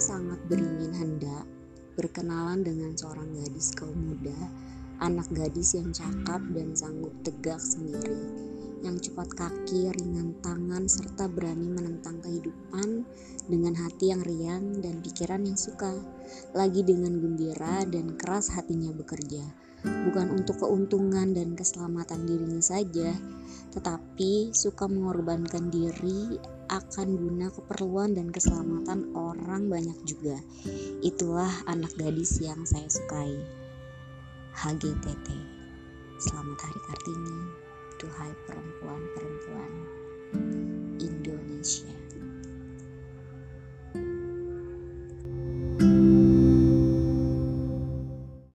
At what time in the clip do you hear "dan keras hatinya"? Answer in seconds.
17.88-18.92